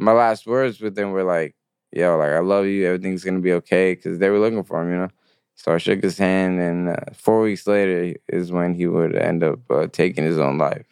[0.00, 1.54] my last words with them were like,
[1.92, 2.86] "Yo, like I love you.
[2.86, 5.08] Everything's gonna be okay." Because they were looking for him, you know.
[5.54, 9.44] So I shook his hand, and uh, four weeks later is when he would end
[9.44, 10.86] up uh, taking his own life.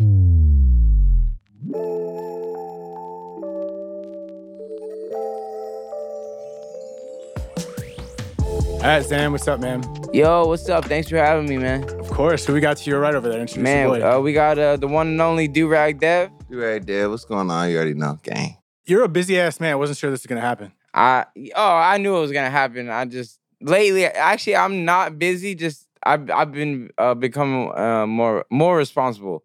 [8.81, 9.83] All right, Sam, what's up, man?
[10.13, 10.85] Yo, what's up?
[10.85, 11.83] Thanks for having me, man.
[11.99, 12.47] Of course.
[12.47, 13.41] Who we got to your right over there?
[13.41, 14.17] Introduce Man, your boy.
[14.19, 16.31] uh, we got uh, the one and only Durag Dev.
[16.49, 17.11] You right there.
[17.11, 17.71] What's going on?
[17.71, 18.19] You already know.
[18.23, 18.57] Gang.
[18.89, 19.73] You're a busy ass man.
[19.73, 20.73] I wasn't sure this was gonna happen.
[20.95, 22.89] I oh, I knew it was gonna happen.
[22.89, 25.55] I just lately, actually, I'm not busy.
[25.55, 29.45] Just I've I've been uh, becoming uh, more more responsible.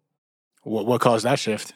[0.62, 1.74] What, what caused that shift?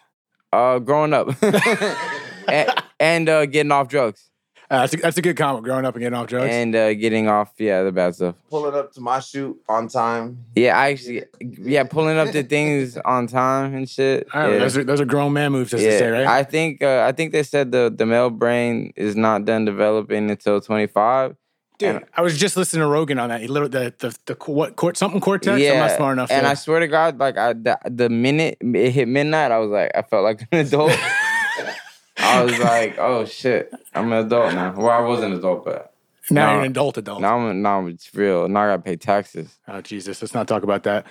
[0.51, 1.29] Uh, growing up
[2.49, 4.31] and, and uh, getting off drugs
[4.71, 5.65] Uh, that's, a, that's a good comment.
[5.65, 6.51] Growing up and getting off drugs.
[6.51, 8.35] and uh, getting off yeah the bad stuff.
[8.51, 10.45] Pulling up to my shoot on time.
[10.55, 14.29] Yeah, I actually yeah pulling up the things on time and shit.
[14.35, 14.59] All right, yeah.
[14.59, 16.27] those, are, those are grown man moves, just to yeah, say, right?
[16.27, 20.31] I think uh, I think they said the the male brain is not done developing
[20.31, 21.37] until 25.
[21.79, 23.41] Dude, and- I was just listening to Rogan on that.
[23.41, 25.61] He literally the the, the what court something cortex.
[25.61, 26.31] Yeah, I'm not smart enough.
[26.31, 29.59] And to, I swear to God, like I, the, the minute it hit midnight, I
[29.59, 30.93] was like, I felt like an adult.
[32.29, 34.75] I was like, oh shit, I'm an adult now.
[34.77, 35.95] Well, I was an adult, but
[36.31, 36.53] now no.
[36.53, 37.21] you're an adult adult.
[37.21, 38.49] now I'm now it's real.
[38.49, 39.59] Now I gotta pay taxes.
[39.67, 41.07] Oh Jesus, let's not talk about that.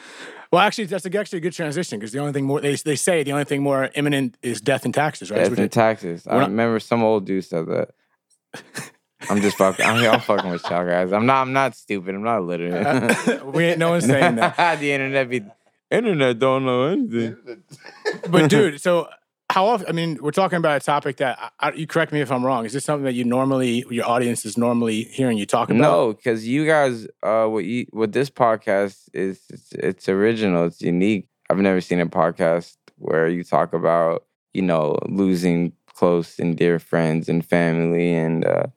[0.51, 3.23] Well, actually, that's actually a good transition because the only thing more they, they say
[3.23, 5.39] the only thing more imminent is death and taxes, right?
[5.39, 6.25] Death what and taxes.
[6.27, 7.89] I we're not- remember some old dude said that.
[9.29, 9.83] I'm just fucking.
[9.83, 11.11] I'm, I'm fucking with y'all guys.
[11.11, 11.41] I'm not.
[11.41, 12.15] I'm not stupid.
[12.15, 13.25] I'm not literate.
[13.25, 14.55] they- uh, we ain't no one's saying that.
[14.79, 15.43] the internet be.
[15.89, 17.63] Internet don't know anything.
[18.29, 19.07] But dude, so
[19.49, 19.87] how often?
[19.87, 22.65] I mean, we're talking about a topic that I, you correct me if I'm wrong.
[22.65, 25.79] Is this something that you normally your audience is normally hearing you talk about?
[25.79, 30.65] No, because you guys, uh, what you, what this podcast is, it's, it's original.
[30.65, 31.29] It's unique.
[31.49, 36.77] I've never seen a podcast where you talk about, you know, losing close and dear
[36.77, 38.67] friends and family, and uh,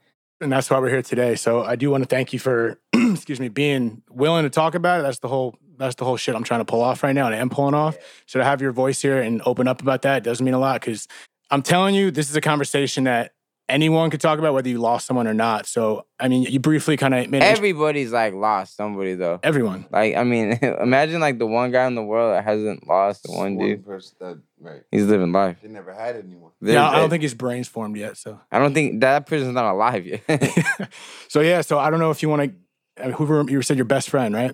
[0.40, 1.34] and that's why we're here today.
[1.34, 5.00] So I do want to thank you for, excuse me, being willing to talk about
[5.00, 5.02] it.
[5.02, 5.58] That's the whole.
[5.80, 7.74] That's the whole shit I'm trying to pull off right now, and I am pulling
[7.74, 7.96] off.
[8.26, 10.80] So to have your voice here and open up about that doesn't mean a lot
[10.80, 11.08] because
[11.50, 13.32] I'm telling you, this is a conversation that
[13.68, 15.66] anyone could talk about, whether you lost someone or not.
[15.66, 19.40] So I mean, you briefly kind of made it- everybody's like lost somebody though.
[19.42, 19.86] everyone.
[19.90, 23.32] Like, I mean, imagine like the one guy in the world that hasn't lost the
[23.32, 23.84] one dude.
[23.86, 24.82] person that right.
[24.90, 25.58] He's living life.
[25.62, 26.50] He never had anyone.
[26.60, 28.16] Yeah, There's- I don't think his brain's formed yet.
[28.18, 30.22] So I don't think that person's not alive yet.
[31.28, 33.02] so yeah, so I don't know if you want to.
[33.02, 34.52] I mean, who you said your best friend, right?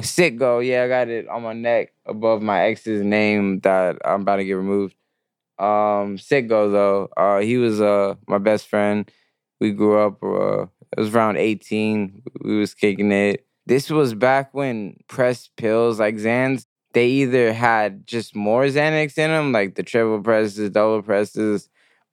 [0.04, 4.36] Sitgo, yeah, I got it on my neck above my ex's name that I'm about
[4.36, 4.94] to get removed.
[5.58, 9.10] Um, Sitgo though, uh, he was uh my best friend.
[9.60, 10.22] We grew up.
[10.22, 10.62] Uh,
[10.96, 12.22] it was around 18.
[12.42, 13.46] We was kicking it.
[13.66, 19.30] This was back when pressed pills like Xans, they either had just more Xanax in
[19.30, 21.68] them, like the triple presses, double presses,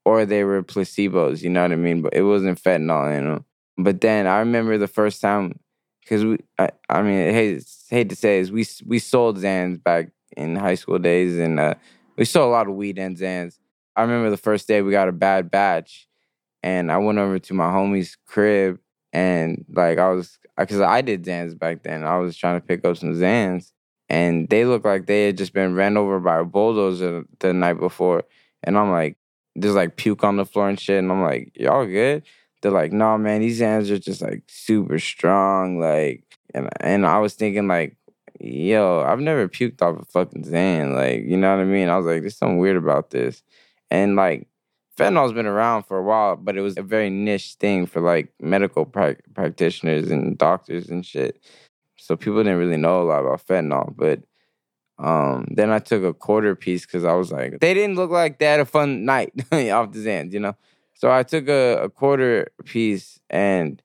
[0.06, 1.42] or they were placebos.
[1.42, 2.02] You know what I mean?
[2.02, 3.46] But it wasn't fentanyl in them.
[3.78, 5.60] But then I remember the first time
[6.08, 10.10] because we, I, I mean, hate, hate to say this, we we sold Zans back
[10.38, 11.74] in high school days, and uh,
[12.18, 13.60] we sold a lot of weed and Zans.
[13.96, 16.08] I remember the first day we got a bad batch,
[16.64, 18.80] and I went over to my homie's crib,
[19.12, 22.86] and like I was, because I did Zans back then, I was trying to pick
[22.86, 23.74] up some Zans,
[24.08, 27.80] and they looked like they had just been ran over by a bulldozer the night
[27.80, 28.24] before,
[28.64, 29.18] and I'm like,
[29.58, 32.24] there's like puke on the floor and shit, and I'm like, y'all good?
[32.62, 35.80] They're like, nah, man, these hands are just like super strong.
[35.80, 36.24] Like,
[36.54, 37.96] and and I was thinking like,
[38.40, 40.94] yo, I've never puked off a fucking Zan.
[40.94, 41.90] Like, you know what I mean?
[41.90, 43.44] I was like, there's something weird about this.
[43.92, 44.48] And like,
[44.98, 48.34] fentanyl's been around for a while, but it was a very niche thing for like
[48.40, 51.40] medical prac practitioners and doctors and shit.
[51.98, 53.94] So people didn't really know a lot about fentanyl.
[53.96, 54.22] But
[55.00, 58.40] um, then I took a quarter piece because I was like, they didn't look like
[58.40, 60.56] they had a fun night off the Zans, you know?
[60.98, 63.80] So I took a, a quarter piece and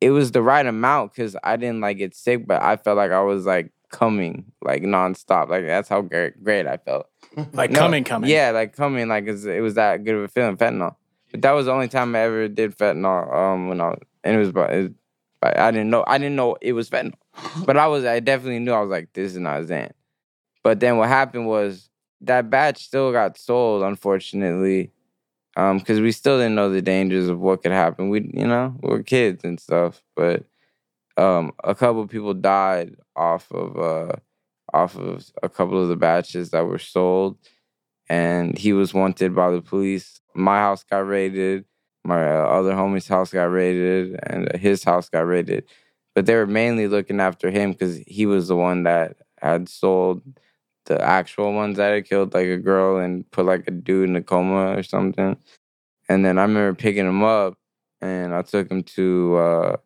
[0.00, 3.10] it was the right amount because I didn't like get sick, but I felt like
[3.10, 5.48] I was like coming like nonstop.
[5.48, 7.06] Like that's how great, great I felt.
[7.52, 8.30] Like No, coming, coming.
[8.30, 10.94] Yeah, like coming, like it's, it was that good of a feeling, fentanyl.
[11.32, 13.34] But that was the only time I ever did fentanyl.
[13.34, 14.92] Um, when I was, and it was, but it,
[15.40, 17.14] but I didn't know, I didn't know it was fentanyl.
[17.66, 19.90] But I was, I definitely knew I was like, this is not Xan.
[20.62, 21.88] But then what happened was
[22.20, 24.92] that batch still got sold, unfortunately,
[25.56, 28.08] um, because we still didn't know the dangers of what could happen.
[28.08, 30.02] We, you know, we were kids and stuff.
[30.16, 30.44] But
[31.16, 34.16] um, a couple people died off of uh,
[34.72, 37.36] off of a couple of the batches that were sold,
[38.08, 40.20] and he was wanted by the police.
[40.34, 41.64] My house got raided.
[42.04, 45.64] My uh, other homie's house got raided, and uh, his house got raided.
[46.14, 50.22] But they were mainly looking after him because he was the one that had sold
[50.86, 54.16] the actual ones that had killed like a girl and put like a dude in
[54.16, 55.36] a coma or something.
[56.08, 57.56] and then I remember picking him up,
[58.02, 59.76] and I took him to uh,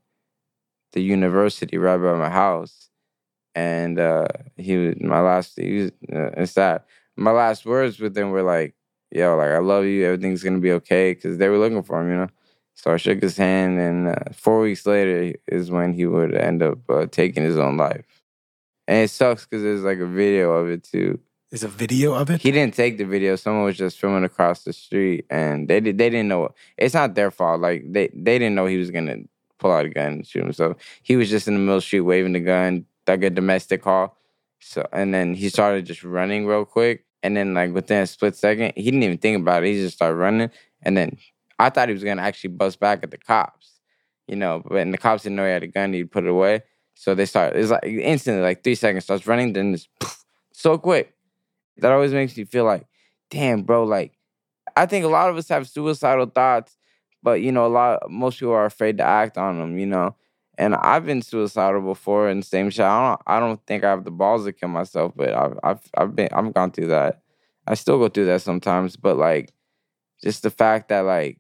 [0.93, 2.89] the university right by my house,
[3.55, 5.55] and uh, he was my last.
[5.59, 8.75] He was, uh, it's that my last words with him were like,
[9.13, 10.07] "Yo, like I love you.
[10.07, 12.29] Everything's gonna be okay," because they were looking for him, you know.
[12.75, 16.63] So I shook his hand, and uh, four weeks later is when he would end
[16.63, 18.16] up uh, taking his own life.
[18.89, 21.19] And it sucks because there's like a video of it too.
[21.51, 22.43] There's a video of it.
[22.43, 23.37] He didn't take the video.
[23.37, 25.97] Someone was just filming across the street, and they did.
[25.97, 26.55] They didn't know.
[26.77, 27.61] It's not their fault.
[27.61, 29.19] Like they they didn't know he was gonna
[29.59, 30.77] pull out a gun and shoot himself.
[31.03, 33.83] He was just in the middle of the street waving the gun, like a domestic
[33.83, 34.17] call.
[34.61, 38.35] So and then he started just running real quick, and then like within a split
[38.35, 39.73] second, he didn't even think about it.
[39.73, 40.51] He just started running,
[40.83, 41.17] and then
[41.59, 43.81] I thought he was gonna actually bust back at the cops,
[44.27, 44.63] you know.
[44.67, 45.93] But and the cops didn't know he had a gun.
[45.93, 46.63] He'd put it away.
[46.99, 47.55] So they start.
[47.55, 51.15] It's like instantly, like three seconds, starts running, then just poof, so quick.
[51.77, 52.87] That always makes me feel like,
[53.31, 53.85] damn, bro.
[53.85, 54.17] Like,
[54.77, 56.79] I think a lot of us have suicidal thoughts,
[57.23, 59.79] but you know, a lot, most people are afraid to act on them.
[59.79, 60.17] You know,
[60.57, 62.87] and I've been suicidal before, and same shit.
[62.87, 65.81] I don't, I don't think I have the balls to kill myself, but I've, I've,
[65.99, 67.21] I've been, I've gone through that.
[67.67, 69.53] I still go through that sometimes, but like,
[70.25, 71.39] just the fact that like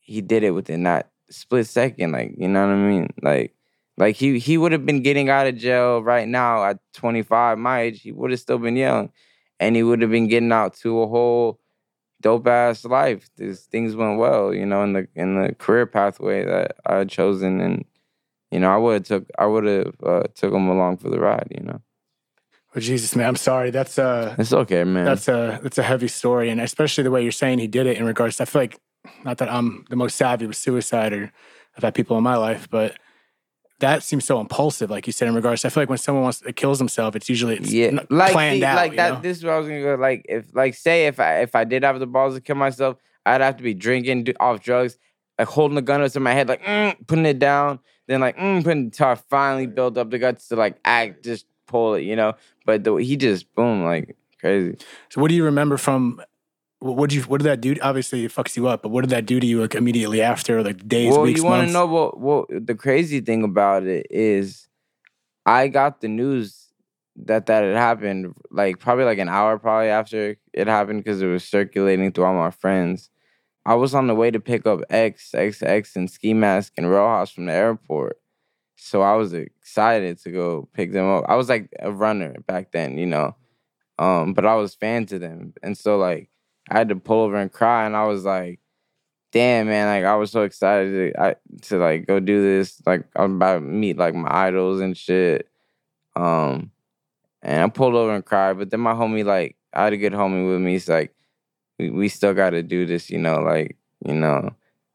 [0.00, 3.55] he did it within that split second, like you know what I mean, like.
[3.96, 7.80] Like he he would have been getting out of jail right now at 25, my
[7.80, 8.02] age.
[8.02, 9.10] He would have still been young,
[9.58, 11.60] and he would have been getting out to a whole
[12.20, 13.30] dope ass life.
[13.36, 17.08] These things went well, you know, in the in the career pathway that I had
[17.08, 17.84] chosen, and
[18.50, 21.18] you know, I would have took I would have uh, took him along for the
[21.18, 21.48] ride.
[21.50, 21.80] You know,
[22.76, 23.70] Oh Jesus, man, I'm sorry.
[23.70, 25.06] That's uh it's okay, man.
[25.06, 27.96] that's a that's a heavy story, and especially the way you're saying he did it
[27.96, 28.36] in regards.
[28.36, 28.78] To, I feel like
[29.24, 31.32] not that I'm the most savvy with suicide, or
[31.76, 32.98] I've had people in my life, but
[33.80, 35.62] that seems so impulsive, like you said in regards.
[35.62, 38.32] To, I feel like when someone wants to kills himself, it's usually it's yeah, like
[38.32, 38.76] planned see, out.
[38.76, 39.14] like that.
[39.14, 39.20] know?
[39.20, 39.94] This is where I was gonna go.
[39.96, 42.96] Like if, like, say if I if I did have the balls to kill myself,
[43.26, 44.98] I'd have to be drinking, do, off drugs,
[45.38, 48.36] like holding the gun up to my head, like mm, putting it down, then like
[48.38, 52.02] mm, putting until I finally build up the guts to like act, just pull it,
[52.02, 52.34] you know.
[52.64, 54.78] But the, he just boom, like crazy.
[55.10, 56.22] So what do you remember from?
[56.80, 57.22] What did you?
[57.22, 57.74] What did that do?
[57.80, 58.82] Obviously, it fucks you up.
[58.82, 61.16] But what did that do to you like immediately after, like days, weeks?
[61.16, 62.20] well, weeks, you want to know what?
[62.20, 64.68] What the crazy thing about it is,
[65.46, 66.66] I got the news
[67.24, 71.26] that that had happened like probably like an hour probably after it happened because it
[71.26, 73.10] was circulating through all my friends.
[73.64, 76.88] I was on the way to pick up X, X, X, and Ski Mask and
[76.88, 78.20] Rojas from the airport.
[78.76, 81.24] So I was excited to go pick them up.
[81.26, 83.34] I was like a runner back then, you know.
[83.98, 85.54] Um, but I was fan to them.
[85.62, 86.28] And so like
[86.70, 88.60] I had to pull over and cry and I was like,
[89.32, 92.80] damn man, like I was so excited to, I, to like go do this.
[92.86, 95.48] Like I'm about to meet like my idols and shit.
[96.14, 96.70] Um,
[97.42, 98.58] and I pulled over and cried.
[98.58, 100.72] But then my homie, like, I had a good homie with me.
[100.72, 101.14] He's like,
[101.78, 104.50] we, we still got to do this, you know, like, you know,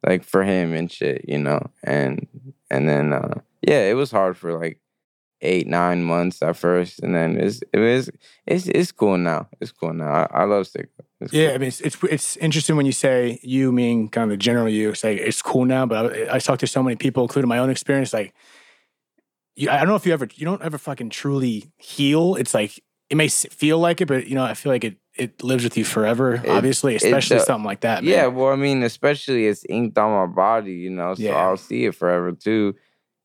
[0.06, 1.70] like for him and shit, you know.
[1.84, 2.28] And
[2.70, 4.80] and then uh, yeah, it was hard for like
[5.42, 8.10] eight nine months at first, and then it's it was
[8.46, 9.48] it's it's cool now.
[9.60, 10.12] It's cool now.
[10.12, 10.90] I, I love Stick.
[11.20, 11.56] It's Yeah, cool.
[11.56, 14.70] I mean, it's, it's it's interesting when you say you, mean kind of the general
[14.70, 15.86] you, say it's cool now.
[15.86, 18.14] But I, I talked to so many people, including my own experience.
[18.14, 18.34] Like,
[19.56, 22.36] you, I don't know if you ever, you don't ever fucking truly heal.
[22.36, 22.80] It's like
[23.10, 25.78] it may feel like it, but you know, I feel like it it lives with
[25.78, 26.36] you forever.
[26.36, 27.46] It- obviously, especially does.
[27.46, 28.04] something like that.
[28.04, 28.14] Man.
[28.14, 31.36] Yeah, well, I mean, especially it's inked on my body, you know, so Yeah.
[31.36, 32.76] I'll see it forever too.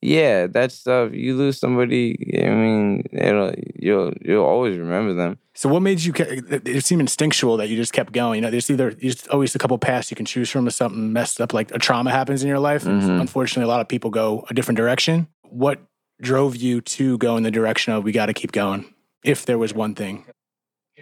[0.03, 1.12] Yeah, that stuff.
[1.12, 5.38] You lose somebody, I mean, it'll you'll you'll always remember them.
[5.55, 6.12] So what made you?
[6.17, 8.37] It seemed instinctual that you just kept going.
[8.37, 10.67] You know, there's either there's always a couple paths you can choose from.
[10.67, 13.21] If something messed up, like a trauma happens in your life, Mhm.
[13.21, 15.29] unfortunately, a lot of people go a different direction.
[15.43, 15.81] What
[16.21, 18.85] drove you to go in the direction of we got to keep going?
[19.25, 20.25] If there was one thing,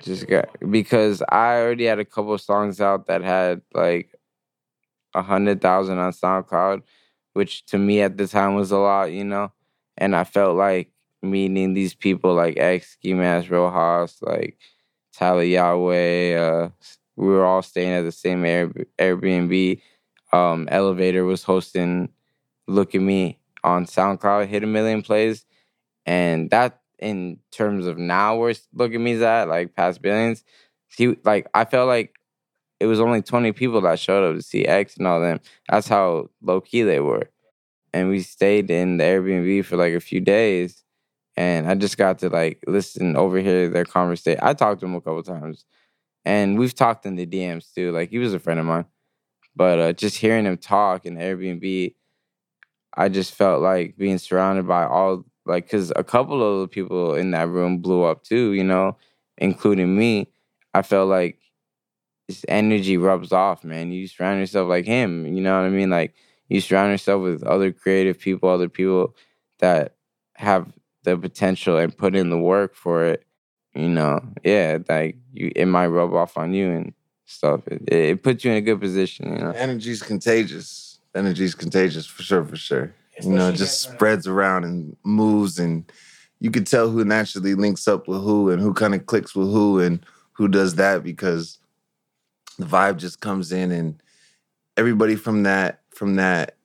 [0.02, 4.10] Just got because I already had a couple of songs out that had like
[5.14, 6.82] a hundred thousand on SoundCloud,
[7.34, 9.52] which to me at the time was a lot, you know.
[9.96, 10.90] And I felt like
[11.22, 14.58] meeting these people like X, Ski Rojas, like
[15.12, 16.36] Tyler Yahweh.
[16.36, 16.70] Uh,
[17.16, 19.80] we were all staying at the same Air, Airbnb.
[20.32, 22.08] Um, Elevator was hosting
[22.66, 25.44] Look at Me on SoundCloud, hit a million plays.
[26.06, 30.44] And that in terms of now where Look at Me's at, like past billions,
[30.88, 32.14] he like I felt like
[32.80, 35.40] it was only 20 people that showed up to see X and all them.
[35.68, 37.30] That's how low key they were.
[37.92, 40.84] And we stayed in the Airbnb for like a few days.
[41.36, 44.40] And I just got to like listen, overhear their conversation.
[44.42, 45.64] I talked to him a couple times.
[46.24, 47.92] And we've talked in the DMs too.
[47.92, 48.86] Like he was a friend of mine.
[49.56, 51.94] But uh, just hearing him talk in the Airbnb,
[52.96, 57.14] I just felt like being surrounded by all like because a couple of the people
[57.14, 58.96] in that room blew up too, you know,
[59.38, 60.28] including me.
[60.74, 61.38] I felt like
[62.28, 63.92] his energy rubs off, man.
[63.92, 65.26] You surround yourself like him.
[65.26, 65.90] You know what I mean?
[65.90, 66.14] Like
[66.48, 69.14] you surround yourself with other creative people, other people
[69.58, 69.94] that
[70.34, 70.72] have
[71.04, 73.24] the potential and put in the work for it.
[73.74, 76.94] You know, yeah, like you, it might rub off on you and
[77.26, 77.66] stuff.
[77.66, 79.32] It, it puts you in a good position.
[79.32, 81.00] You know, Energy's contagious.
[81.14, 82.94] Energy's contagious for sure, for sure.
[83.22, 85.90] You know, it just spreads around and moves, and
[86.40, 89.48] you can tell who naturally links up with who and who kind of clicks with
[89.48, 91.58] who and who does that because
[92.58, 94.02] the vibe just comes in and
[94.76, 96.56] everybody from that from that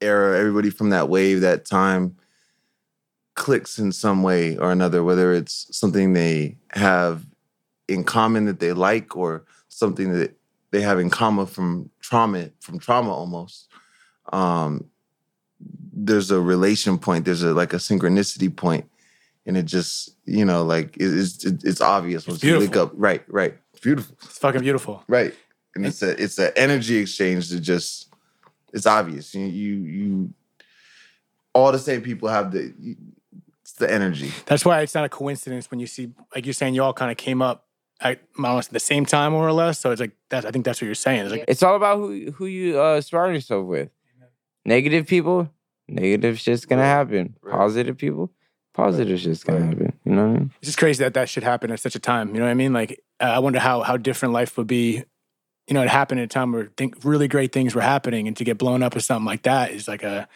[0.00, 2.16] era, everybody from that wave, that time
[3.34, 7.26] clicks in some way or another, whether it's something they have
[7.88, 10.34] in common that they like or something that
[10.70, 13.68] they have in common from trauma, from trauma almost.
[14.32, 14.84] Um,
[15.92, 18.88] there's a relation point, there's a like a synchronicity point,
[19.46, 22.92] and it just, you know, like it- it's it's obvious once you link up.
[22.94, 23.56] Right, right.
[23.76, 24.16] It's beautiful.
[24.24, 25.04] It's fucking beautiful.
[25.06, 25.34] Right.
[25.74, 28.08] And it's a it's an energy exchange that just
[28.72, 29.34] it's obvious.
[29.34, 30.34] You you you
[31.54, 32.96] all the same people have the you-
[33.60, 34.30] it's the energy.
[34.46, 37.10] That's why it's not a coincidence when you see, like you're saying, you all kind
[37.10, 37.66] of came up
[38.00, 39.80] at almost at the same time, more or less.
[39.80, 40.46] So it's like that.
[40.46, 41.22] I think that's what you're saying.
[41.22, 43.90] It's like it's all about who who you uh, surround yourself with.
[44.64, 45.50] Negative people,
[45.88, 47.36] negative shit's gonna happen.
[47.42, 47.52] Right.
[47.54, 48.32] Positive people,
[48.76, 49.68] positive shit's gonna Right.
[49.70, 49.92] happen.
[50.04, 50.50] You know what I mean?
[50.58, 52.28] it's just crazy that that should happen at such a time.
[52.34, 52.72] You know what I mean?
[52.72, 55.02] Like uh, I wonder how how different life would be.
[55.68, 58.36] You know, it happened at a time where think really great things were happening, and
[58.36, 60.28] to get blown up with something like that is like a.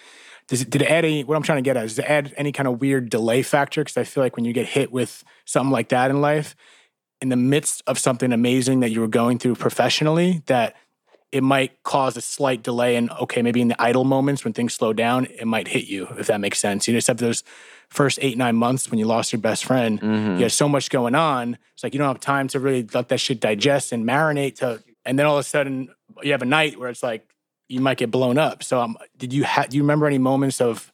[0.48, 1.22] Does it, did it add any?
[1.22, 3.82] What I'm trying to get at is it add any kind of weird delay factor?
[3.82, 6.56] Because I feel like when you get hit with something like that in life,
[7.20, 10.74] in the midst of something amazing that you were going through professionally, that
[11.32, 12.96] it might cause a slight delay.
[12.96, 16.08] And okay, maybe in the idle moments when things slow down, it might hit you
[16.18, 16.88] if that makes sense.
[16.88, 17.44] You just have those
[17.88, 20.36] first eight nine months when you lost your best friend Mhm.
[20.36, 21.58] you have so much going on.
[21.74, 24.56] It's like you don't have time to really let that shit digest and marinate.
[24.56, 25.88] To and then all of a sudden
[26.22, 27.26] you have a night where it's like
[27.68, 28.62] you might get blown up.
[28.64, 30.92] So um, did you ha- do you remember any moments of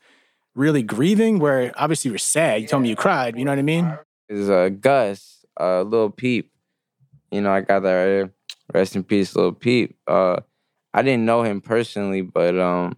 [0.55, 2.61] really grieving where obviously you were sad?
[2.62, 3.38] You told me you cried.
[3.38, 3.99] You know what I mean?
[4.28, 6.50] Is uh, Gus, uh, Lil Peep.
[7.31, 8.33] You know, I got that right there.
[8.75, 9.96] Rest in peace, Lil Peep.
[10.06, 10.38] Uh,
[10.92, 12.96] I didn't know him personally, but um,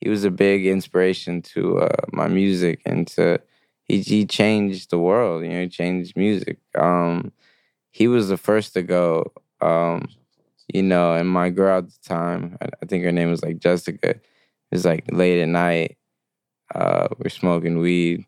[0.00, 3.40] he was a big inspiration to uh, my music and to
[3.84, 5.44] he he changed the world.
[5.44, 6.58] You know, he changed music.
[6.76, 7.32] Um,
[7.90, 9.32] he was the first to go.
[9.60, 10.08] Um,
[10.72, 13.58] you know, and my girl at the time, I, I think her name was like
[13.58, 14.10] Jessica.
[14.10, 14.22] It
[14.72, 15.96] was like late at night.
[16.74, 18.24] Uh, we're smoking weed,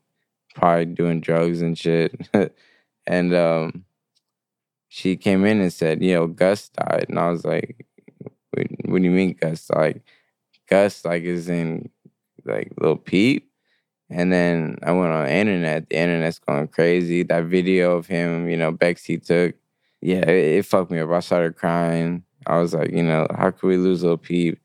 [0.54, 2.28] probably doing drugs and shit.
[3.06, 3.84] and um,
[4.88, 7.86] she came in and said, "You know, Gus died," and I was like,
[8.50, 9.70] "What, what do you mean, Gus?
[9.70, 10.02] Like,
[10.68, 11.90] Gus like is in
[12.44, 13.48] like Lil Peep."
[14.10, 15.88] And then I went on the internet.
[15.90, 17.22] The internet's going crazy.
[17.24, 19.54] That video of him, you know, Bexy took.
[20.00, 21.10] Yeah, it, it fucked me up.
[21.10, 22.24] I started crying.
[22.46, 24.58] I was like, you know, how could we lose Lil Peep?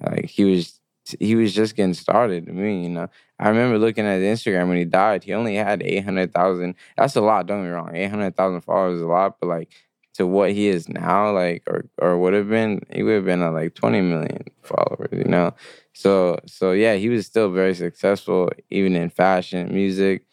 [0.00, 0.80] Like he was,
[1.20, 2.84] he was just getting started to me.
[2.84, 3.08] You know,
[3.42, 5.24] I remember looking at his Instagram when he died.
[5.24, 6.76] He only had eight hundred thousand.
[6.96, 7.46] That's a lot.
[7.46, 7.94] Don't get me wrong.
[7.94, 9.70] Eight hundred thousand followers is a lot, but like
[10.14, 13.42] to what he is now, like or or would have been, he would have been
[13.42, 15.08] at like twenty million followers.
[15.12, 15.54] You know,
[15.92, 20.24] so so yeah, he was still very successful, even in fashion, music,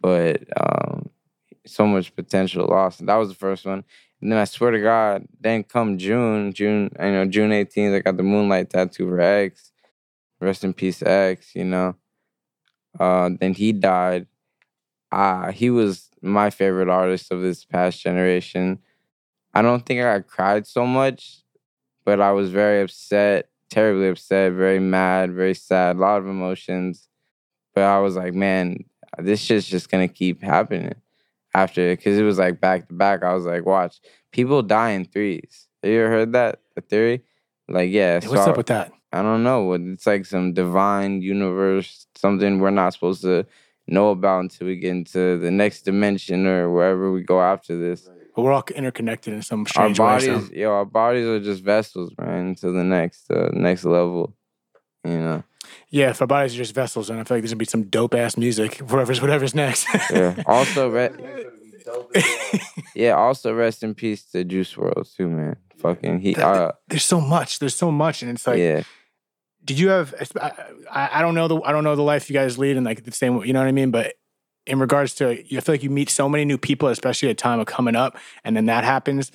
[0.00, 1.10] but um,
[1.66, 3.04] so much potential lost.
[3.04, 3.84] That was the first one.
[4.20, 7.98] And then I swear to God, then come June, June, you know, June 18th, I
[8.00, 9.72] got the moonlight tattoo for X.
[10.40, 11.96] Rest in peace, X, you know.
[12.98, 14.26] Uh, then he died.
[15.10, 18.78] Uh, he was my favorite artist of this past generation.
[19.54, 21.42] I don't think I cried so much,
[22.04, 27.08] but I was very upset, terribly upset, very mad, very sad, a lot of emotions.
[27.74, 28.84] But I was like, man,
[29.18, 30.94] this shit's just gonna keep happening
[31.54, 33.22] after because it was like back to back.
[33.22, 35.68] I was like, watch, people die in threes.
[35.82, 36.60] Have you ever heard that?
[36.74, 37.22] The theory?
[37.68, 38.20] Like, yeah.
[38.20, 38.92] Hey, what's so- up with that?
[39.12, 39.72] I don't know.
[39.74, 43.46] It's like some divine universe, something we're not supposed to
[43.86, 48.08] know about until we get into the next dimension or wherever we go after this.
[48.34, 50.04] But we're all interconnected in some Our strange way.
[50.06, 54.34] bodies, so- yo, our bodies are just vessels, man, to the next, uh, next level.
[55.04, 55.42] You know.
[55.90, 57.84] Yeah, if our bodies are just vessels, and I feel like there's gonna be some
[57.84, 59.86] dope ass music, whatever's whatever's next.
[60.10, 60.42] Yeah.
[60.46, 61.10] Also, re-
[62.94, 63.12] yeah.
[63.12, 65.56] Also, rest in peace to Juice WRLD too, man.
[65.78, 66.34] Fucking he.
[66.36, 67.58] Uh, there's so much.
[67.58, 68.82] There's so much, and it's like, yeah.
[69.64, 70.14] Did you have?
[70.90, 73.04] I, I don't know the I don't know the life you guys lead, and like
[73.04, 73.42] the same.
[73.44, 73.90] You know what I mean?
[73.90, 74.14] But
[74.66, 77.34] in regards to, I feel like you meet so many new people, especially at a
[77.34, 79.32] time of coming up, and then that happens.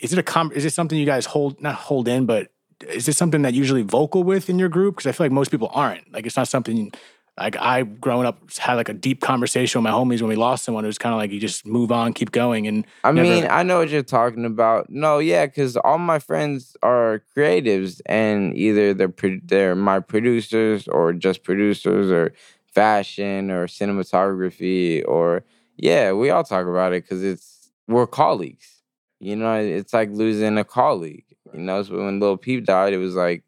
[0.00, 2.50] Is it a com- Is it something you guys hold not hold in, but
[2.88, 4.96] is it something that usually vocal with in your group?
[4.96, 6.12] Because I feel like most people aren't.
[6.12, 6.92] Like it's not something
[7.38, 10.64] Like I, growing up, had like a deep conversation with my homies when we lost
[10.64, 10.84] someone.
[10.84, 13.46] It was kind of like you just move on, keep going, and I never- mean,
[13.48, 14.90] I know what you're talking about.
[14.90, 20.86] No, yeah, because all my friends are creatives, and either they're pro- they're my producers
[20.88, 22.34] or just producers or
[22.66, 25.44] fashion or cinematography or
[25.76, 28.82] yeah, we all talk about it because it's we're colleagues.
[29.20, 31.24] You know, it's like losing a colleague.
[31.52, 33.42] You know, so when Lil Peep died, it was like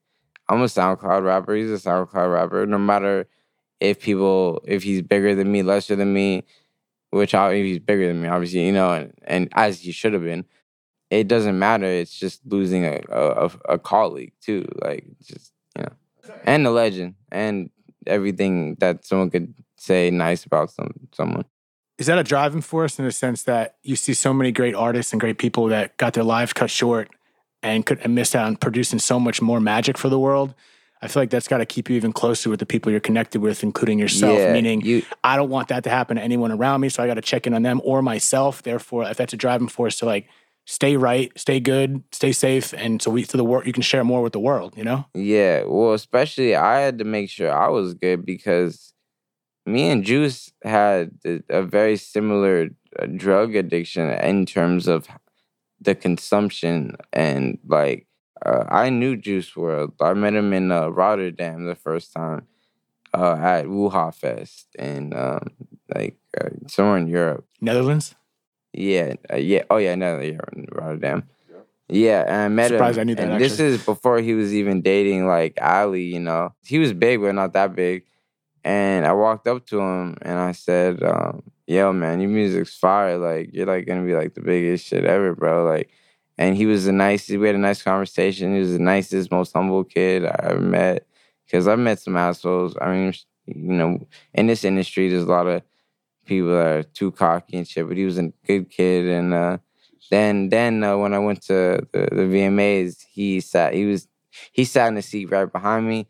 [0.48, 1.54] I'm a SoundCloud rapper.
[1.54, 2.66] He's a SoundCloud rapper.
[2.66, 3.26] No matter
[3.80, 6.44] if people if he's bigger than me, lesser than me,
[7.10, 10.24] which I, he's bigger than me, obviously, you know, and, and as he should have
[10.24, 10.44] been.
[11.10, 11.86] It doesn't matter.
[11.86, 14.66] It's just losing a, a a colleague too.
[14.82, 15.92] Like just you know,
[16.44, 17.70] and a legend, and
[18.06, 21.44] everything that someone could say nice about some someone.
[21.98, 25.12] is that a driving force in the sense that you see so many great artists
[25.12, 27.10] and great people that got their lives cut short
[27.62, 30.54] and could and missed out on producing so much more magic for the world?
[31.04, 33.42] I feel like that's got to keep you even closer with the people you're connected
[33.42, 34.38] with, including yourself.
[34.38, 37.06] yeah, meaning, you I don't want that to happen to anyone around me, so I
[37.06, 38.62] got to check in on them or myself.
[38.62, 40.28] Therefore, if that's a driving force to like
[40.64, 44.02] stay right, stay good, stay safe, and so we to the world you can share
[44.02, 44.78] more with the world.
[44.78, 45.04] You know?
[45.12, 48.94] Yeah, well, especially I had to make sure I was good because
[49.66, 51.10] me and Juice had
[51.50, 55.06] a, very similar uh, drug addiction in terms of
[55.82, 58.06] the consumption and like
[58.44, 59.92] uh, I knew Juice WRLD.
[60.00, 62.46] I met him in uh, Rotterdam the first time
[63.14, 65.50] uh, at Wuha Fest and um,
[65.94, 67.46] like uh, somewhere in Europe.
[67.60, 68.14] Netherlands.
[68.72, 69.62] Yeah, uh, yeah.
[69.70, 71.28] Oh yeah, no, yeah, in Rotterdam.
[71.88, 73.02] Yeah, and I met Surprised him.
[73.02, 76.02] I knew that, And this is before he was even dating like Ali.
[76.02, 78.04] You know, he was big, but not that big.
[78.64, 83.18] And I walked up to him and I said, um, "Yo, man, your music's fire.
[83.18, 85.64] Like, you're like gonna be like the biggest shit ever, bro.
[85.64, 85.90] Like."
[86.36, 87.38] And he was the nicest.
[87.38, 88.54] We had a nice conversation.
[88.54, 91.06] He was the nicest, most humble kid I ever met.
[91.46, 92.76] Because I've met some assholes.
[92.80, 93.14] I mean,
[93.46, 95.62] you know, in this industry, there's a lot of
[96.24, 97.86] people that are too cocky and shit.
[97.86, 99.58] But he was a good kid, and uh,
[100.10, 104.08] then then uh, when I went to the, the VMAs, he sat he was
[104.52, 106.08] he sat in the seat right behind me.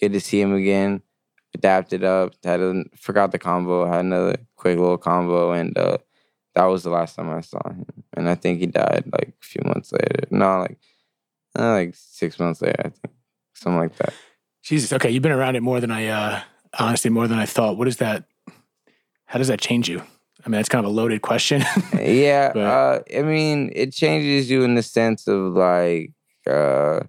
[0.00, 1.02] Good to see him again.
[1.54, 5.96] Adapted up, had a, forgot the combo, had another quick little combo, and uh,
[6.56, 7.84] that was the last time I saw him.
[8.16, 10.26] And I think he died like a few months later.
[10.30, 10.78] No, like
[11.58, 13.14] uh, like six months later, I think
[13.54, 14.12] something like that.
[14.64, 14.92] Jesus.
[14.92, 16.40] Okay, you've been around it more than I uh,
[16.78, 17.76] honestly more than I thought.
[17.76, 18.24] What is that?
[19.26, 20.00] How does that change you?
[20.44, 21.62] I mean, that's kind of a loaded question.
[22.00, 26.12] yeah, But- uh, I mean, it changes you in the sense of like,
[26.48, 27.00] uh,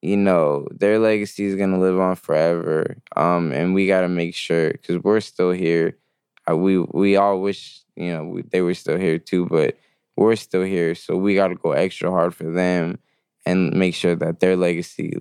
[0.00, 2.96] you know, their legacy is gonna live on forever.
[3.16, 5.98] Um, and we gotta make sure because we're still here.
[6.48, 9.76] Uh, we we all wish you know we, they were still here too, but
[10.16, 12.98] we're still here, so we gotta go extra hard for them
[13.46, 15.16] and make sure that their legacy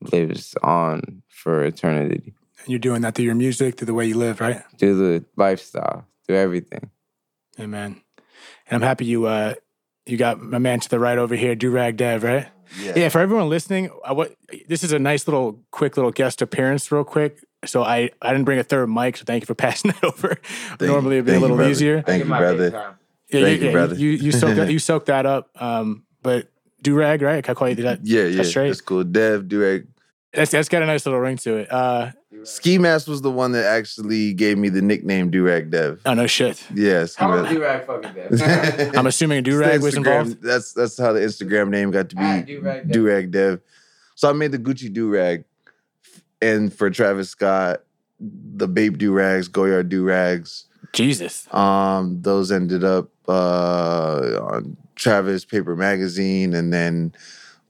[0.00, 2.34] lives on for eternity
[2.68, 4.62] and you're doing that through your music, through the way you live, right?
[4.78, 6.90] through the lifestyle, through everything.
[7.58, 8.02] Amen.
[8.66, 9.54] And I'm happy you uh
[10.06, 12.48] you got my man to the right over here, Durag Dev, right?
[12.80, 13.08] Yeah.
[13.08, 14.34] for everyone listening, I, what
[14.68, 17.42] this is a nice little quick little guest appearance, real quick.
[17.64, 20.36] So I I didn't bring a third mic, so thank you for passing that over.
[20.78, 22.02] Thank Normally it'd be a thank you, little easier.
[22.02, 22.70] Thank you, brother.
[23.30, 23.94] Yeah, Thank you, you, yeah, brother.
[23.96, 25.50] You you soak that you soak that up.
[25.60, 26.48] Um, but
[26.82, 27.42] Durag, right?
[27.42, 28.00] Can I call you that?
[28.06, 28.36] Yeah, yeah.
[28.36, 28.68] That's straight.
[28.68, 29.04] That's cool.
[29.04, 29.86] Dev, Durag.
[30.32, 31.72] That's that's got a nice little ring to it.
[31.72, 32.10] Uh,
[32.44, 36.00] Ski Mask was the one that actually gave me the nickname Durag Dev.
[36.06, 36.64] oh no shit.
[36.72, 37.50] Yeah, How Mask.
[37.50, 38.92] do rag fucking that?
[38.96, 40.42] I'm assuming a It's the Durag was involved.
[40.42, 42.96] That's that's how the Instagram name got to be Durag Dev.
[42.96, 43.60] Durag Dev.
[44.14, 45.44] So I made the Gucci Durag,
[46.40, 47.82] and for Travis Scott,
[48.20, 50.66] the Bape Durags, Goyard Do Rags.
[50.92, 51.52] Jesus.
[51.52, 57.12] Um, those ended up uh, on Travis Paper Magazine, and then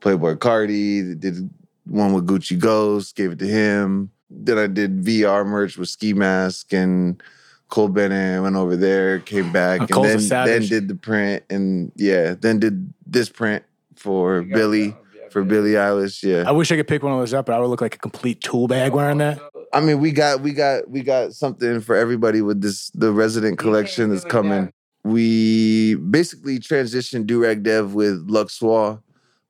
[0.01, 1.49] Playboi Carti did
[1.85, 4.11] one with Gucci Ghost, gave it to him.
[4.29, 7.21] Then I did VR merch with Ski Mask and
[7.69, 8.41] Cole Bennett.
[8.41, 12.35] Went over there, came back, Oh, and Cole's then then did the print, and yeah,
[12.39, 13.63] then did this print
[13.95, 14.95] for Billie
[15.31, 16.23] for Billie Eilish.
[16.23, 17.95] Yeah, I wish I could pick one of those up, but I would look like
[17.95, 19.39] a complete tool bag wearing that.
[19.73, 23.59] I mean we got we got we got something for everybody with this the resident
[23.59, 24.71] collection is coming.
[25.03, 29.01] we basically transitioned Durag Dev with Luxois,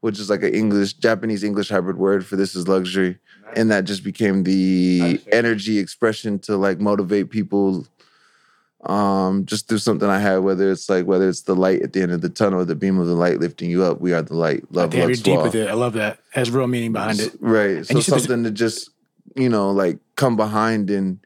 [0.02, 3.18] which is like an English, Japanese English hybrid word for this is luxury.
[3.56, 7.88] And that just became the energy expression to like motivate people
[8.86, 12.02] um just through something I had, whether it's like whether it's the light at the
[12.02, 14.00] end of the tunnel or the beam of the light lifting you up.
[14.00, 14.64] We are the light.
[14.72, 15.70] Love Damn, you're deep with it.
[15.70, 16.14] I love that.
[16.14, 17.36] It has real meaning behind it.
[17.42, 17.86] Right.
[17.86, 18.92] So said there's- something to just,
[19.36, 21.20] you know, like come behind and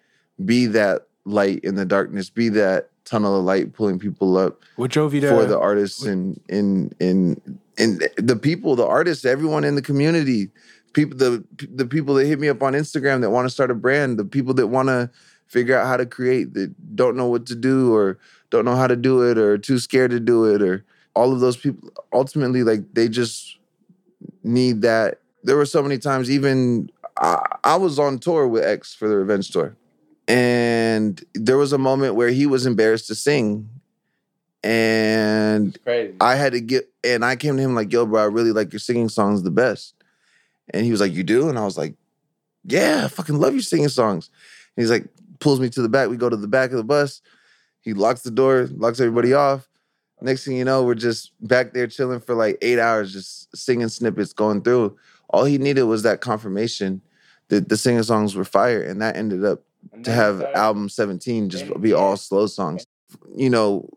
[0.43, 4.89] be that light in the darkness, be that tunnel of light pulling people up What
[4.89, 7.39] drove you to for the artists and in in
[7.77, 10.49] and the people, the artists, everyone in the community,
[10.93, 13.75] people the the people that hit me up on Instagram that want to start a
[13.75, 15.09] brand, the people that want to
[15.53, 18.17] figure out how to create that don't know what to do or
[18.49, 20.83] don't know how to do it or too scared to do it or
[21.15, 23.57] all of those people ultimately like they just
[24.43, 25.19] need that.
[25.43, 29.15] There were so many times even I, I was on tour with X for the
[29.15, 29.75] Revenge tour.
[30.27, 33.69] And there was a moment where he was embarrassed to sing.
[34.63, 35.77] And
[36.21, 38.71] I had to get, and I came to him like, yo, bro, I really like
[38.71, 39.93] your singing songs the best.
[40.69, 41.49] And he was like, you do?
[41.49, 41.95] And I was like,
[42.63, 44.29] yeah, I fucking love your singing songs.
[44.75, 45.05] And he's like,
[45.43, 46.09] pulls me to the back.
[46.09, 47.21] We go to the back of the bus.
[47.81, 49.69] He locks the door, locks everybody off.
[50.21, 53.89] Next thing you know, we're just back there chilling for like eight hours, just singing
[53.89, 54.97] snippets going through.
[55.29, 57.01] All he needed was that confirmation
[57.49, 58.81] that the singing songs were fire.
[58.81, 59.63] And that ended up
[60.03, 62.85] to have album 17 just be all slow songs.
[63.35, 63.89] You know,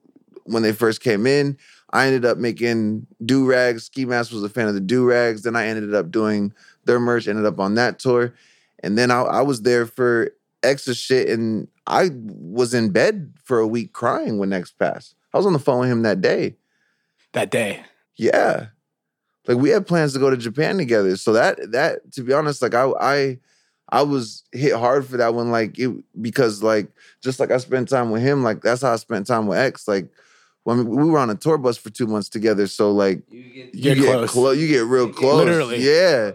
[0.44, 1.56] when they first came in,
[1.90, 3.84] I ended up making do rags.
[3.84, 5.42] Ski Mask was a fan of the do rags.
[5.42, 6.52] Then I ended up doing
[6.86, 8.34] their merch, ended up on that tour.
[8.80, 10.32] And then I, I was there for
[10.66, 11.28] extra shit.
[11.28, 15.14] And I was in bed for a week crying when X passed.
[15.32, 16.56] I was on the phone with him that day.
[17.32, 17.82] that day?
[18.16, 18.66] Yeah.
[19.46, 21.16] Like we had plans to go to Japan together.
[21.16, 23.38] So that that to be honest, like I I
[23.88, 26.88] I was hit hard for that one, like it because like
[27.22, 29.86] just like I spent time with him, like that's how I spent time with X.
[29.86, 30.08] Like
[30.64, 32.66] when we were on a tour bus for two months together.
[32.66, 34.30] So like You get, you Get get close.
[34.32, 35.44] close, you get real close.
[35.44, 35.78] Literally.
[35.78, 36.32] Yeah.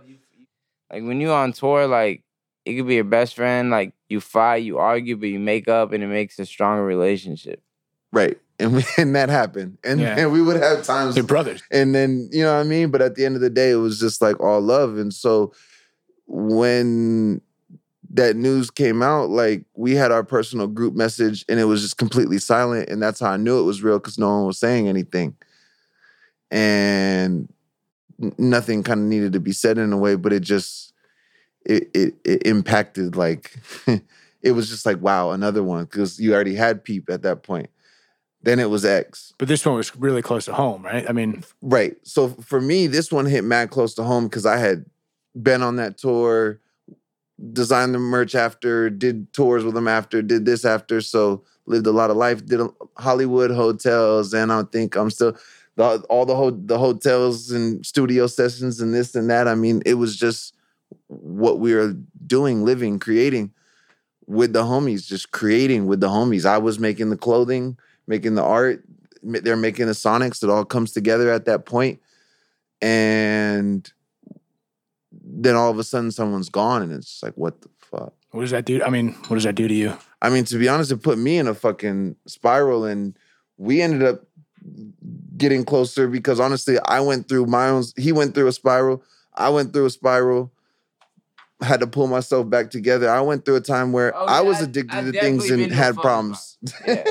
[0.90, 2.24] like when you're on tour, like
[2.64, 3.70] it could be your best friend.
[3.72, 7.62] Like you fight, you argue, but you make up, and it makes a stronger relationship.
[8.12, 8.38] Right.
[8.62, 9.80] And, we, and that happened.
[9.84, 10.20] And, Yeah.
[10.20, 11.64] and we would have times They're brothers.
[11.72, 12.92] and then you know what I mean.
[12.92, 15.00] But at the end of the day, it was just like all love.
[15.00, 15.52] And so
[16.28, 17.42] when
[18.14, 21.98] that news came out, like we had our personal group message, and it was just
[21.98, 22.88] completely silent.
[22.90, 25.36] And that's how I knew it was real because no one was saying anything,
[26.52, 27.52] and
[28.38, 30.16] nothing kind of needed to be said in a way.
[30.16, 30.91] But it just
[31.66, 33.58] it it, it impacted like
[34.42, 37.70] it was just like wow, another one because you already had Peep at that point.
[38.44, 39.34] Then it was X.
[39.38, 41.08] But this one was really close to home, right?
[41.08, 41.96] I mean, Right.
[42.04, 44.86] So for me, this one hit mad close to home because I had
[45.40, 46.60] been on that tour,
[47.54, 51.02] designed the merch after, did tours with them after, did this after.
[51.02, 52.62] So lived a lot of life, did
[52.98, 55.38] Hollywood hotels, and I think I'm still
[55.76, 59.48] the, all the ho- the hotels and studio sessions and this and that.
[59.48, 60.56] I mean, it was just
[61.08, 63.52] what we were doing, living, creating
[64.28, 66.46] with the homies, just creating with the homies.
[66.46, 67.78] I was making the clothing,
[68.08, 68.84] making the art.
[69.24, 70.44] They're making the sonics.
[70.44, 72.00] It all comes together at that point,
[72.82, 73.92] and
[75.12, 78.14] then all of a sudden, someone's gone, and it's just like, what the fuck?
[78.32, 78.82] what does that do?
[78.84, 79.98] I mean, what does that do to you?
[80.22, 83.18] I mean, to be honest, it put me in a fucking spiral, and
[83.58, 84.24] we ended up
[85.38, 87.84] getting closer because honestly, I went through my own.
[87.98, 89.04] He went through a spiral.
[89.34, 90.52] I went through a spiral.
[91.62, 93.10] Had to pull myself back together.
[93.10, 95.72] I went through a time where Oh, I yeah, was addicted I to things and
[95.72, 96.58] had problems.
[96.88, 97.04] Yeah.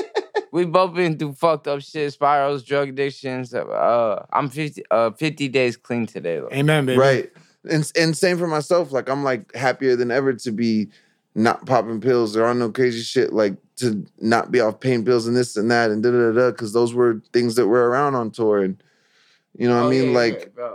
[0.51, 3.53] we both been through fucked up shit, spirals, drug addictions.
[3.53, 6.39] Uh, I'm 50, uh, 50 days clean today.
[6.39, 6.49] Though.
[6.51, 6.99] Amen, baby.
[6.99, 7.31] right,
[7.69, 8.91] and and same for myself.
[8.91, 10.89] Like I'm like happier than ever to be
[11.33, 12.33] not popping pills.
[12.33, 15.71] There are no crazy shit like to not be off pain pills and this and
[15.71, 16.51] that and da da da.
[16.51, 18.83] Because those were things that were around on tour, and
[19.57, 20.09] you know what Oh, I mean.
[20.11, 20.69] yeah, like yeah.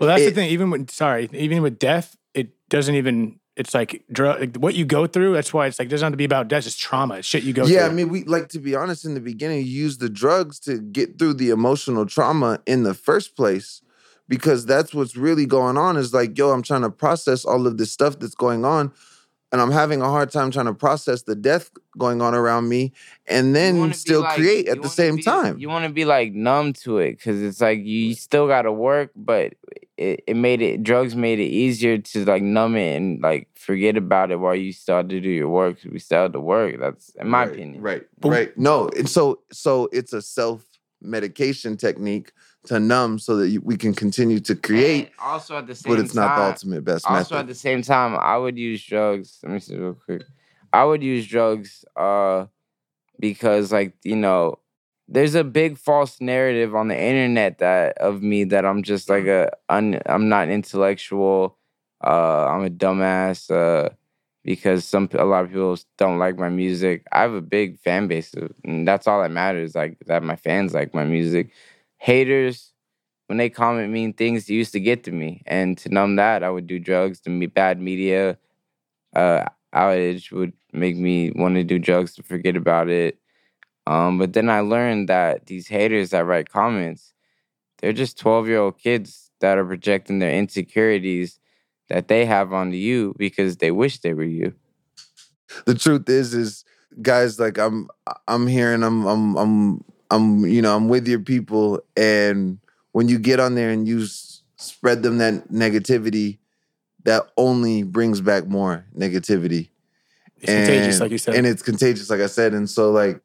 [0.00, 0.50] Well, that's the thing.
[0.50, 2.27] Even with sorry, even with death, it
[2.68, 3.40] doesn't even.
[3.56, 4.38] It's like drug.
[4.38, 5.34] Like what you go through.
[5.34, 6.64] That's why it's like it doesn't have to be about death.
[6.64, 7.16] It's trauma.
[7.16, 7.74] It's shit you go through.
[7.74, 9.04] yeah, I mean, we like to be honest.
[9.04, 12.94] In the beginning, you use the drugs to get through the emotional trauma in the
[12.94, 13.82] first place,
[14.28, 15.96] because that's what's really going on.
[15.96, 18.92] Is like, yo, I'm trying to process all of this stuff that's going on,
[19.50, 22.92] and I'm having a hard time trying to process the death going on around me,
[23.26, 25.58] and then still like- create at the same be- time.
[25.58, 28.72] You want to be like numb to it because it's like you still got to
[28.72, 29.54] work, but
[29.98, 33.96] it, it made it drugs made it easier to like numb it and like forget
[33.96, 35.78] about it while you start to do your work.
[35.90, 36.78] We still have to work.
[36.80, 37.82] That's in my right, opinion.
[37.82, 38.58] Right, But- right.
[38.58, 40.64] No, and so so it's a self
[41.02, 42.32] medication technique
[42.64, 45.92] to numb so that you, we can continue to create, And also at the same
[45.94, 47.36] but it's not the ultimate best also method.
[47.36, 50.22] at the same time i would use drugs let me see real quick
[50.72, 52.46] i would use drugs uh
[53.20, 54.58] because like you know
[55.08, 59.26] there's a big false narrative on the internet that of me that i'm just like
[59.26, 61.56] a un, i'm not intellectual
[62.04, 63.88] uh i'm a dumbass uh
[64.44, 68.06] because some a lot of people don't like my music i have a big fan
[68.06, 71.50] base and that's all that matters like that my fans like my music
[71.98, 72.72] haters
[73.26, 75.42] when they comment mean things, used to get to me.
[75.46, 77.20] And to numb that, I would do drugs.
[77.20, 78.38] The me- bad media
[79.14, 79.44] uh,
[79.74, 83.18] outage would make me want to do drugs to forget about it.
[83.88, 87.14] Um, but then I learned that these haters that write comments,
[87.78, 91.38] they're just 12 year old kids that are projecting their insecurities
[91.88, 94.52] that they have onto you because they wish they were you.
[95.64, 96.64] The truth is, is
[97.00, 97.88] guys, like I'm,
[98.26, 102.58] I'm here and I'm, I'm, I'm, I'm, you know, I'm with your people, and
[102.92, 106.38] when you get on there and you s- spread them that negativity,
[107.04, 109.70] that only brings back more negativity.
[110.36, 111.34] It's contagious, And- like you said.
[111.36, 112.52] and it's contagious, like I said.
[112.54, 113.22] And so, like,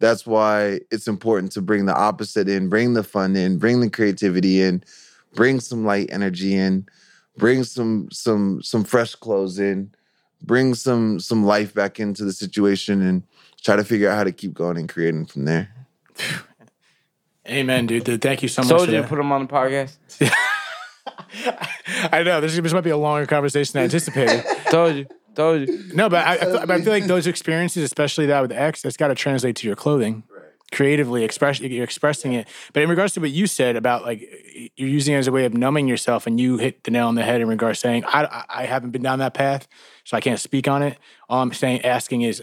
[0.00, 3.90] that's why it's important to bring the opposite in, bring the fun in, bring the
[3.90, 4.82] creativity in,
[5.34, 6.86] bring some light energy in,
[7.36, 9.94] bring some some some fresh clothes in,
[10.42, 13.22] bring some some life back into the situation, and
[13.62, 15.70] try to figure out how to keep going and creating from there.
[17.48, 18.04] Amen, dude.
[18.04, 18.70] Dude, Thank you so much.
[18.70, 19.96] Told you to put them on the podcast.
[22.12, 24.44] I know this, this might be a longer conversation than anticipated.
[24.70, 25.06] Told you.
[25.34, 25.90] Told you.
[25.94, 28.82] No, but I, I, feel, but I feel like those experiences, especially that with X,
[28.82, 30.22] that's got to translate to your clothing.
[30.72, 32.48] Creatively express, you're expressing it.
[32.72, 34.20] But in regards to what you said about like
[34.76, 37.14] you're using it as a way of numbing yourself, and you hit the nail on
[37.14, 39.68] the head in regards to saying I, I- I haven't been down that path,
[40.04, 40.98] so I can't speak on it.
[41.28, 42.42] All I'm saying, asking is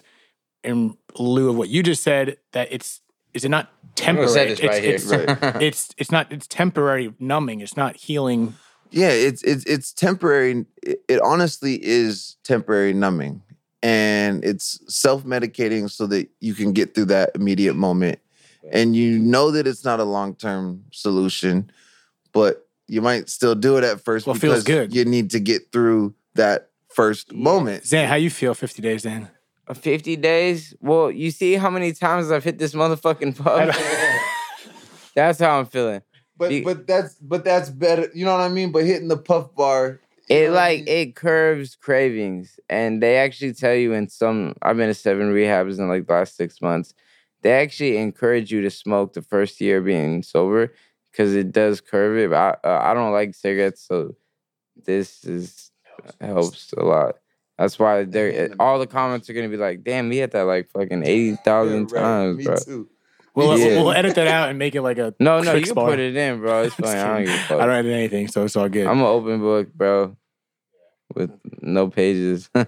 [0.64, 3.02] in lieu of what you just said, that it's
[3.34, 4.30] is it not temporary?
[4.30, 4.96] say this it's, right here.
[4.96, 5.06] it's,
[5.44, 5.62] Right.
[5.62, 7.60] it's it's not it's temporary numbing.
[7.60, 8.54] It's not healing.
[8.92, 10.66] Yeah, it's it's it's temporary.
[10.84, 13.42] It, it honestly is temporary numbing,
[13.82, 18.20] and it's self medicating so that you can get through that immediate moment,
[18.72, 21.72] and you know that it's not a long term solution,
[22.34, 24.94] but you might still do it at first Well, it feels because good.
[24.96, 27.84] you need to get through that first moment.
[27.84, 28.54] Xan, how you feel?
[28.54, 29.30] Fifty days, Xan.
[29.68, 30.74] Uh, 50 days?
[30.82, 33.74] Well, you see how many times I've hit this motherfucking pub?
[35.16, 36.02] That's how I'm feeling.
[36.42, 38.10] But Be- but that's but that's better.
[38.16, 38.72] You know what I mean?
[38.72, 40.88] But hitting the puff bar, It what I like mean?
[40.88, 44.56] it curves cravings, and they actually tell you in some.
[44.64, 46.96] I've been to seven rehabs in like the last six months.
[47.44, 50.74] They actually encourage you to smoke the first year being sober
[51.12, 52.32] because it does curve it.
[52.32, 54.16] But I, uh, I don't like cigarettes, so
[54.84, 55.70] this is
[56.20, 57.18] helps a lot.
[57.60, 60.72] That's why they're all the comments are gonna be like, "Damn, he had that like
[60.72, 62.02] fucking eighty thousand Yeah, right.
[62.04, 62.90] times, Me bro." too.
[63.34, 63.66] We'll, Yeah.
[63.68, 65.90] we'll, we'll edit that out and make it like a No, no, you can bar.
[65.90, 66.64] put it in, bro.
[66.64, 66.98] It's fine.
[66.98, 67.26] I don't kidding.
[67.28, 67.62] give a fuck.
[67.62, 68.88] I don't edit anything, so it's all good.
[68.88, 70.16] I'm an open book, bro,
[71.16, 72.50] with no pages.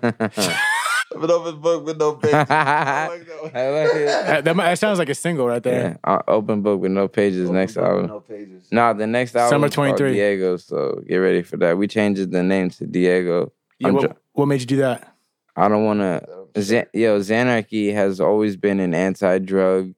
[1.16, 2.34] An open book with no pages.
[2.34, 3.52] I like that one.
[3.54, 4.06] I like it.
[4.08, 6.00] that, that, that sounds like a single right Yeah, there.
[6.04, 7.44] uh, open book with no pages.
[7.46, 8.08] Open next book with album.
[8.08, 8.68] No pages.
[8.72, 9.50] Nah, the next album.
[9.52, 10.14] Summer 23.
[10.14, 10.58] Diego.
[10.58, 11.78] So get ready for that.
[11.78, 13.52] We changed the name to Diego.
[13.78, 15.16] Yeah, what, dr- what made you do that?
[15.56, 16.26] I don't want to.
[16.60, 19.94] Z- yo, Xanarchy has always been an anti-drug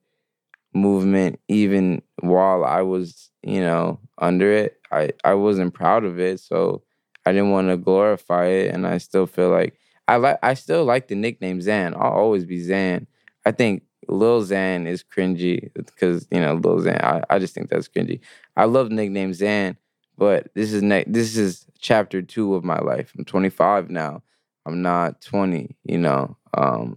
[0.76, 4.78] movement, even while I was, you know, under it.
[4.92, 6.82] I I wasn't proud of it, so
[7.26, 10.38] I didn't want to glorify it, and I still feel like I like.
[10.42, 11.94] I still like the nickname Xan.
[11.96, 13.06] I'll always be Xan.
[13.44, 17.02] I think Lil Xan is cringy because you know Lil Xan.
[17.02, 18.20] I, I just think that's cringy.
[18.56, 19.76] I love the nickname Xan,
[20.16, 23.12] but this is ne- this is chapter two of my life.
[23.18, 24.22] I'm 25 now.
[24.66, 26.36] I'm not 20, you know.
[26.54, 26.96] Um,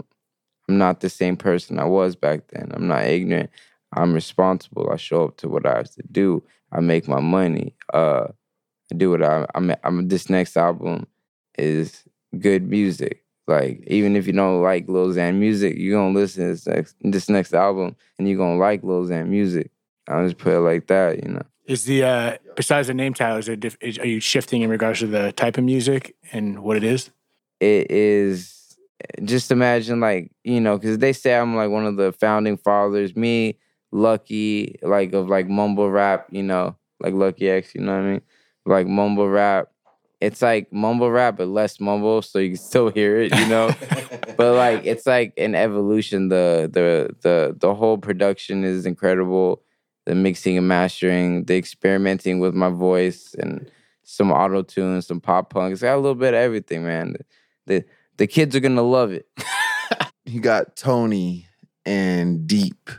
[0.68, 2.72] I'm not the same person I was back then.
[2.74, 3.50] I'm not ignorant.
[3.94, 4.90] I'm responsible.
[4.92, 6.44] I show up to what I have to do.
[6.72, 7.76] I make my money.
[7.94, 8.28] Uh,
[8.92, 9.46] I do what I.
[9.56, 9.74] I'm.
[9.84, 10.08] I'm.
[10.08, 11.08] This next album
[11.58, 12.04] is
[12.38, 13.24] good music.
[13.48, 16.96] Like even if you don't like Lil Xan music, you're gonna listen to this next,
[17.02, 19.72] this next album and you're gonna like Lil Xan music.
[20.08, 21.42] I'll just put it like that, you know.
[21.66, 25.00] Is the uh, besides the name titles, are, diff- is, are you shifting in regards
[25.00, 27.10] to the type of music and what it is?
[27.60, 28.78] it is
[29.24, 33.16] just imagine like you know because they say i'm like one of the founding fathers
[33.16, 33.58] me
[33.92, 38.12] lucky like of like mumble rap you know like lucky x you know what i
[38.12, 38.22] mean?
[38.66, 39.70] Like mumble rap.
[40.22, 43.72] It's like mumble rap but less mumble so you can still hear it you know?
[44.38, 46.30] But like it's like an evolution.
[46.30, 49.64] The the the the whole production is incredible.
[50.06, 53.70] The mixing and mastering the experimenting with my voice and
[54.04, 55.74] some auto tune some pop punk.
[55.74, 57.16] It's got a little bit of everything man.
[57.66, 57.84] The
[58.16, 59.28] the kids are gonna love it.
[60.26, 61.48] You got Tony
[61.88, 62.92] and deep,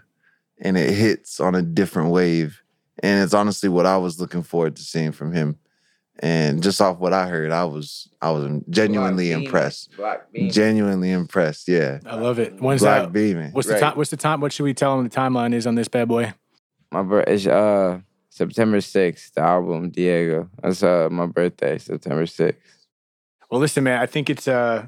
[0.61, 2.61] and it hits on a different wave.
[3.03, 5.59] And it's honestly what I was looking forward to seeing from him.
[6.23, 9.97] And just off what I heard, I was I was genuinely impressed.
[9.97, 11.67] Black Genuinely impressed.
[11.67, 12.61] Yeah, I love it.
[12.61, 13.13] When's black that?
[13.13, 13.53] beaming.
[13.53, 13.81] What's the Right.
[13.81, 13.97] time?
[13.97, 14.41] What's the time?
[14.43, 16.35] What should we tell them the timeline is on this bad boy?
[16.93, 22.57] my birthday is uh september 6th the album diego that's uh my birthday september 6th
[23.49, 24.01] Well, listen, man.
[24.01, 24.49] I think it's.
[24.49, 24.87] uh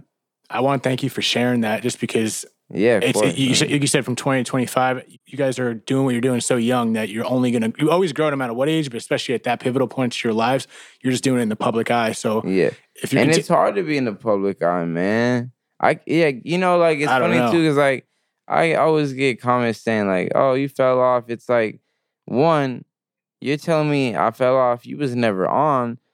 [0.50, 3.20] I want to thank you for sharing that, just because yeah of it's.
[3.20, 3.54] course, you, man.
[3.54, 6.40] said, you said from twenty to twenty five, you guys are doing what you're doing
[6.40, 7.72] so young that you're only gonna.
[7.78, 10.34] You always grow no matter what age, but especially at that pivotal point to your
[10.34, 10.66] lives,
[11.02, 12.12] you're just doing it in the public eye.
[12.12, 15.52] So yeah if you and conti- it's hard to be in the public eye, man.
[15.80, 17.50] I yeah, you know, like it's I funny know.
[17.50, 18.06] too, cause like
[18.46, 21.80] I always get comments saying like, "Oh, you fell off." It's like,
[22.26, 22.84] one,
[23.40, 24.86] you're telling me I fell off.
[24.86, 25.98] You was never on.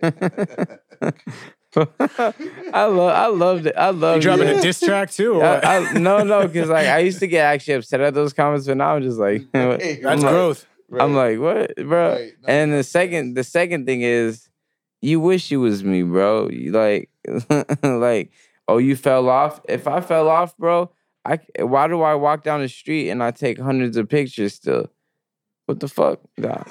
[1.76, 3.74] I love, I loved it.
[3.76, 4.20] I You love.
[4.20, 4.58] dropping it.
[4.58, 5.34] a diss track too?
[5.34, 5.44] Or?
[5.44, 8.66] I, I, no, no, because like I used to get actually upset at those comments,
[8.66, 9.80] but now I'm just like, what?
[9.80, 10.66] Right, That's like- growth.
[10.98, 12.12] I'm like, what, bro?
[12.12, 12.32] Right.
[12.42, 14.48] No, And the second, the second thing is,
[15.02, 16.48] you wish you was me, bro.
[16.48, 17.10] You like,
[17.82, 18.32] like,
[18.66, 19.60] oh, you fell off.
[19.68, 20.90] If I fell off, bro,
[21.26, 24.54] I c- why do I walk down the street and I take hundreds of pictures
[24.54, 24.88] still?
[25.66, 26.20] What the fuck?
[26.38, 26.62] Nah,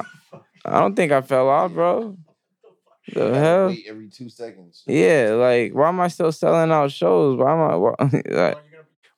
[0.65, 2.17] I don't think I fell off, bro.
[3.13, 3.67] The hell?
[3.67, 4.83] Wait every two seconds.
[4.85, 7.37] Yeah, like, why am I still selling out shows?
[7.37, 7.75] Why am I?
[7.75, 7.95] Why,
[8.29, 8.57] like,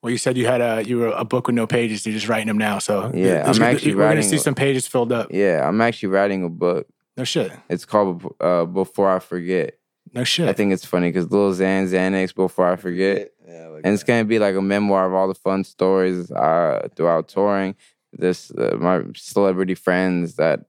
[0.02, 2.06] Well, you said you had a you were a book with no pages.
[2.06, 2.80] You're just writing them now.
[2.80, 5.28] So Yeah, there's I'm gonna- actually we're gonna see some pages filled up.
[5.32, 6.88] yeah, I'm actually writing a book.
[7.18, 7.52] No shit.
[7.70, 9.76] It's called uh, Before I Forget.
[10.14, 10.48] No shit.
[10.50, 13.32] I think it's funny because Lil Xan Xanax Before I Forget.
[13.48, 16.88] Yeah, like and it's gonna be like a memoir of all the fun stories uh,
[16.96, 17.76] throughout touring.
[18.14, 20.62] This uh, my celebrity friends that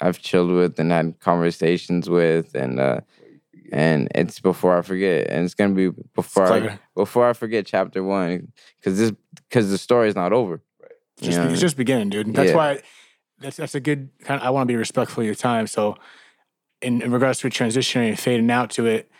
[0.00, 3.00] I've chilled with and had conversations with, and uh,
[3.72, 8.02] and it's before I forget, and it's gonna be before I, before I forget chapter
[8.02, 9.12] one because this
[9.48, 10.62] because the story is not over.
[11.18, 12.34] It's just, it's just beginning, dude.
[12.34, 12.56] That's Yeah.
[12.56, 12.82] why
[13.40, 15.66] that's that's a good kind of, I want to be respectful of your time.
[15.66, 15.96] So
[16.80, 19.10] in, in regards to transitioning and fading out to it,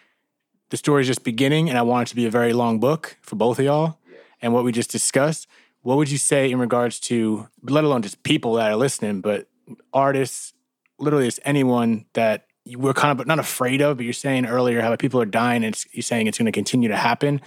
[0.71, 3.17] the story is just beginning and I want it to be a very long book
[3.23, 3.99] for both of y'all.
[4.41, 5.47] And what we just discussed,
[5.83, 9.47] what would you say in regards to let alone just people that are listening, but
[9.93, 10.54] artists,
[10.99, 14.81] literally it's anyone that you we're kind of not afraid of, but you're saying earlier
[14.81, 17.41] how people are dying and it's, you're saying it's going to continue to happen.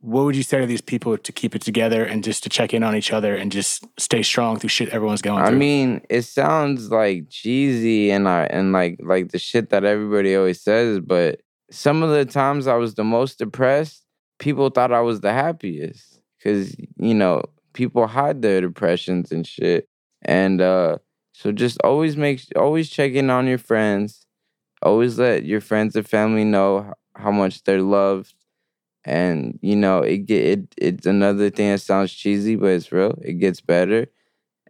[0.00, 2.74] What would you say to these people to keep it together and just to check
[2.74, 5.56] in on each other and just stay strong through shit everyone's going I through?
[5.56, 10.36] I mean, it sounds like cheesy and I and like like the shit that everybody
[10.36, 14.04] always says, but some of the times I was the most depressed,
[14.38, 19.88] people thought I was the happiest cuz you know, people hide their depressions and shit.
[20.22, 20.98] And uh
[21.34, 24.26] so just always make always check in on your friends.
[24.82, 28.34] Always let your friends and family know how much they're loved.
[29.04, 33.18] And you know, it get it it's another thing that sounds cheesy, but it's real.
[33.22, 34.08] It gets better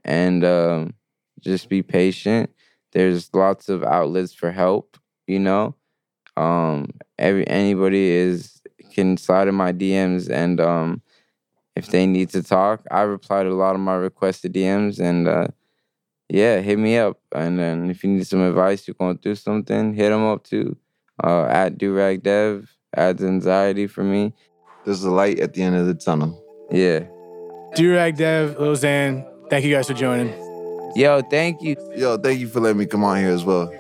[0.05, 0.95] and um,
[1.41, 2.51] just be patient.
[2.93, 4.99] There's lots of outlets for help.
[5.27, 5.77] You know,
[6.37, 11.03] um, every anybody is can slide in my DMs, and um,
[11.77, 15.29] if they need to talk, I reply to a lot of my requested DMs, and
[15.29, 15.49] uh,
[16.29, 17.19] yeah, hit me up.
[17.35, 20.77] And then if you need some advice, you're going through something, hit them up too.
[21.23, 24.33] Uh, at Durag Dev adds anxiety for me.
[24.85, 26.41] There's a light at the end of the tunnel.
[26.71, 27.01] Yeah.
[27.75, 30.29] Durag Dev, Lil Xan, thank you guys for joining.
[30.97, 31.77] Yo, thank you.
[31.97, 33.73] Yo, thank you for letting me come on here as well.